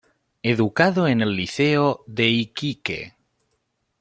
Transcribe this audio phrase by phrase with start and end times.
[0.41, 3.13] Educado en el Liceo de Iquique.